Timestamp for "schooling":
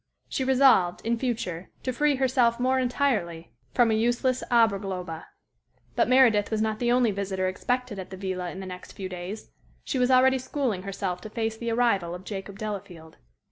10.39-10.81